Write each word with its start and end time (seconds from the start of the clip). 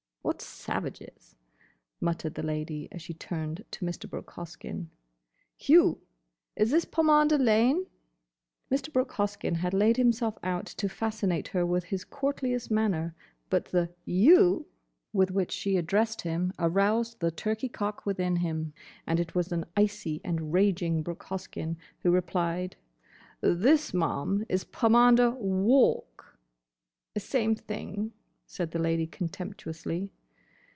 "What 0.23 0.39
savages!" 0.39 1.35
muttered 1.99 2.35
the 2.35 2.43
Lady 2.43 2.87
as 2.91 3.01
she 3.01 3.13
turned 3.15 3.65
to 3.71 3.83
Mr. 3.85 4.07
Brooke 4.07 4.29
Hoskyn. 4.33 4.89
"You! 5.59 5.99
Is 6.55 6.69
this 6.69 6.85
Pomander 6.85 7.39
Lane?" 7.39 7.87
Mr. 8.71 8.93
Brooke 8.93 9.13
Hoskyn 9.13 9.55
had 9.57 9.73
laid 9.73 9.97
himself 9.97 10.37
out 10.43 10.67
to 10.67 10.87
fascinate 10.87 11.47
her 11.49 11.65
with 11.65 11.85
his 11.85 12.05
courtliest 12.05 12.69
manner, 12.69 13.15
but 13.49 13.65
the 13.65 13.95
"You!" 14.05 14.67
with 15.11 15.31
which 15.31 15.51
she 15.51 15.75
addressed 15.75 16.21
him 16.21 16.53
aroused 16.59 17.19
the 17.19 17.31
turkey 17.31 17.67
cock 17.67 18.05
within 18.05 18.37
him, 18.37 18.73
and 19.07 19.19
it 19.19 19.33
was 19.33 19.51
an 19.51 19.65
icy 19.75 20.21
and 20.23 20.53
raging 20.53 21.01
Brooke 21.01 21.23
Hoskyn 21.25 21.77
who 22.03 22.11
replied, 22.11 22.75
"This, 23.41 23.91
ma'am, 23.91 24.45
is 24.47 24.65
Pomander 24.65 25.31
Walk!" 25.31 26.37
"Same 27.17 27.55
thing," 27.55 28.13
said 28.45 28.71
the 28.71 28.79
Lady 28.79 29.07
contemptuously. 29.07 30.11